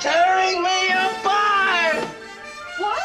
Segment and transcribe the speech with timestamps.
[0.00, 2.04] tearing me apart!
[2.78, 3.02] What?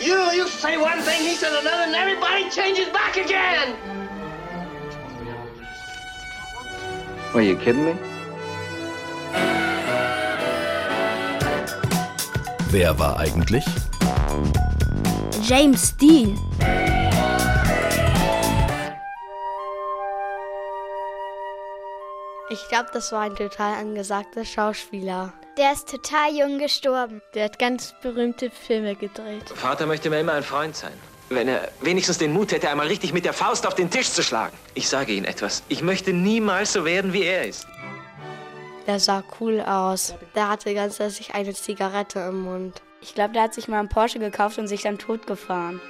[0.00, 3.76] You, you say one thing, he says another, and everybody changes back again!
[7.34, 7.94] Are you kidding me?
[12.72, 13.64] Wer war eigentlich?
[15.42, 16.38] James Dean.
[22.50, 25.34] Ich glaube, das war ein total angesagter Schauspieler.
[25.58, 27.20] Der ist total jung gestorben.
[27.34, 29.48] Der hat ganz berühmte Filme gedreht.
[29.56, 30.92] Vater möchte mir immer ein Freund sein.
[31.30, 34.22] Wenn er wenigstens den Mut hätte, einmal richtig mit der Faust auf den Tisch zu
[34.22, 34.56] schlagen.
[34.74, 35.64] Ich sage Ihnen etwas.
[35.68, 37.66] Ich möchte niemals so werden, wie er ist.
[38.86, 40.14] Der sah cool aus.
[40.36, 42.80] Der hatte ganz sich eine Zigarette im Mund.
[43.00, 45.80] Ich glaube, der hat sich mal einen Porsche gekauft und sich dann totgefahren.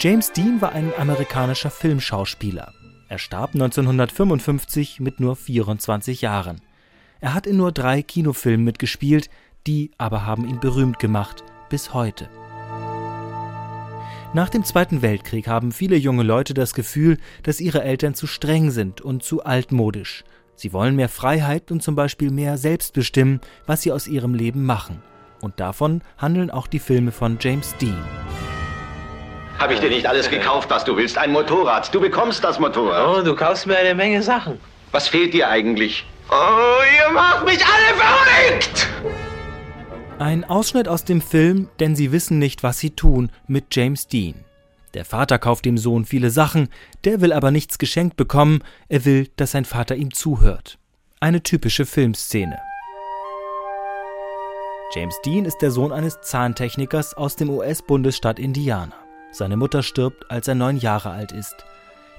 [0.00, 2.72] James Dean war ein amerikanischer Filmschauspieler.
[3.08, 6.60] Er starb 1955 mit nur 24 Jahren.
[7.20, 9.30] Er hat in nur drei Kinofilmen mitgespielt,
[9.66, 12.28] die aber haben ihn berühmt gemacht, bis heute.
[14.32, 18.70] Nach dem Zweiten Weltkrieg haben viele junge Leute das Gefühl, dass ihre Eltern zu streng
[18.70, 20.24] sind und zu altmodisch.
[20.56, 24.64] Sie wollen mehr Freiheit und zum Beispiel mehr selbst bestimmen, was sie aus ihrem Leben
[24.64, 25.02] machen.
[25.40, 28.04] Und davon handeln auch die Filme von James Dean.
[29.58, 31.16] Habe ich dir nicht alles gekauft, was du willst?
[31.16, 31.94] Ein Motorrad.
[31.94, 33.06] Du bekommst das Motorrad.
[33.08, 34.58] Oh, du kaufst mir eine Menge Sachen.
[34.92, 36.04] Was fehlt dir eigentlich?
[36.30, 38.88] Oh, ihr macht mich alle verrückt!
[40.18, 44.46] Ein Ausschnitt aus dem Film Denn sie wissen nicht, was sie tun mit James Dean.
[44.94, 46.68] Der Vater kauft dem Sohn viele Sachen,
[47.04, 50.78] der will aber nichts geschenkt bekommen, er will, dass sein Vater ihm zuhört.
[51.20, 52.58] Eine typische Filmszene.
[54.94, 58.94] James Dean ist der Sohn eines Zahntechnikers aus dem US-Bundesstaat Indiana.
[59.32, 61.66] Seine Mutter stirbt, als er neun Jahre alt ist.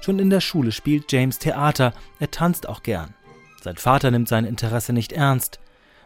[0.00, 3.14] Schon in der Schule spielt James Theater, er tanzt auch gern.
[3.62, 5.58] Sein Vater nimmt sein Interesse nicht ernst.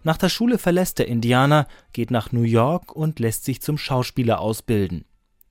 [0.04, 4.40] Nach der Schule verlässt er Indiana, geht nach New York und lässt sich zum Schauspieler
[4.40, 5.04] ausbilden.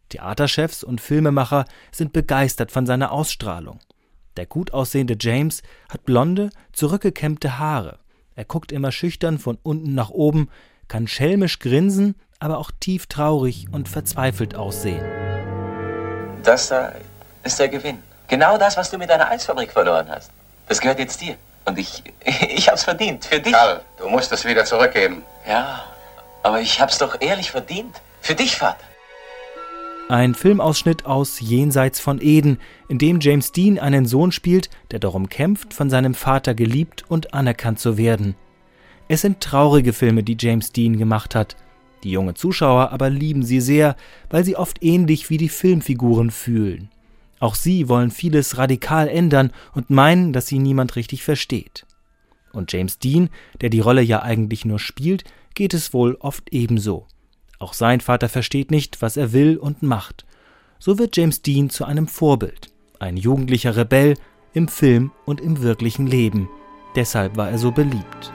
[0.10, 3.80] Theaterchefs und Filmemacher sind begeistert von seiner Ausstrahlung.
[4.36, 8.00] Der gut aussehende James hat blonde, zurückgekämmte Haare.
[8.36, 10.50] Er guckt immer schüchtern von unten nach oben,
[10.88, 15.06] kann schelmisch grinsen, aber auch tief traurig und verzweifelt aussehen.
[16.44, 16.94] Das da
[17.44, 18.00] ist der Gewinn.
[18.28, 20.32] Genau das, was du mit deiner Eisfabrik verloren hast.
[20.68, 21.36] Das gehört jetzt dir.
[21.66, 23.26] Und ich, ich hab's verdient.
[23.26, 23.54] Für dich.
[23.54, 25.24] Karl, du musst es wieder zurückgeben.
[25.48, 25.84] Ja,
[26.44, 28.02] aber ich hab's doch ehrlich verdient.
[28.22, 28.84] Für dich, Vater.
[30.10, 35.30] Ein Filmausschnitt aus Jenseits von Eden, in dem James Dean einen Sohn spielt, der darum
[35.30, 38.36] kämpft, von seinem Vater geliebt und anerkannt zu werden.
[39.08, 41.56] Es sind traurige Filme, die James Dean gemacht hat.
[42.04, 43.96] Die jungen Zuschauer aber lieben sie sehr,
[44.30, 46.90] weil sie oft ähnlich wie die Filmfiguren fühlen.
[47.42, 51.88] Auch sie wollen vieles radikal ändern und meinen, dass sie niemand richtig versteht.
[52.54, 53.30] Und James Dean,
[53.62, 55.24] der die Rolle ja eigentlich nur spielt,
[55.56, 57.08] geht es wohl oft ebenso.
[57.58, 60.26] Auch sein Vater versteht nicht, was er will und macht.
[60.78, 64.18] So wird James Dean zu einem Vorbild, ein jugendlicher Rebell
[64.54, 66.48] im Film und im wirklichen Leben.
[66.96, 68.32] Deshalb war er so beliebt.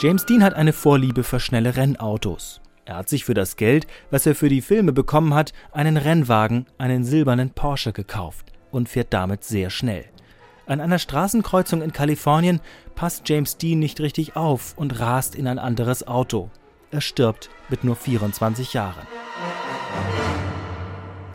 [0.00, 2.60] James Dean hat eine Vorliebe für schnelle Rennautos.
[2.88, 6.64] Er hat sich für das Geld, was er für die Filme bekommen hat, einen Rennwagen,
[6.78, 10.06] einen silbernen Porsche gekauft und fährt damit sehr schnell.
[10.64, 12.60] An einer Straßenkreuzung in Kalifornien
[12.94, 16.48] passt James Dean nicht richtig auf und rast in ein anderes Auto.
[16.90, 19.06] Er stirbt mit nur 24 Jahren.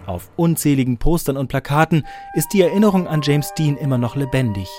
[0.08, 2.04] Auf unzähligen Postern und Plakaten
[2.34, 4.70] ist die Erinnerung an James Dean immer noch lebendig.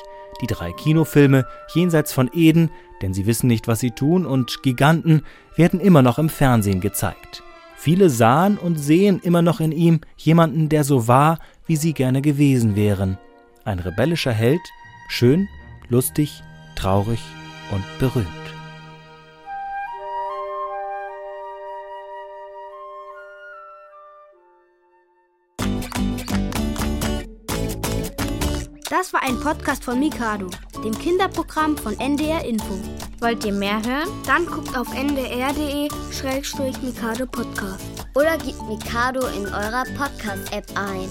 [0.44, 5.22] Die drei Kinofilme Jenseits von Eden, denn sie wissen nicht, was sie tun, und Giganten
[5.56, 7.42] werden immer noch im Fernsehen gezeigt.
[7.78, 12.20] Viele sahen und sehen immer noch in ihm jemanden, der so war, wie sie gerne
[12.20, 13.16] gewesen wären.
[13.64, 14.60] Ein rebellischer Held,
[15.08, 15.48] schön,
[15.88, 16.42] lustig,
[16.76, 17.20] traurig
[17.70, 18.43] und berühmt.
[28.96, 30.48] Das war ein Podcast von Mikado,
[30.84, 32.78] dem Kinderprogramm von NDR Info.
[33.18, 34.08] Wollt ihr mehr hören?
[34.24, 37.82] Dann guckt auf ndr.de-mikado Podcast.
[38.14, 41.10] Oder gebt Mikado in eurer Podcast-App ein.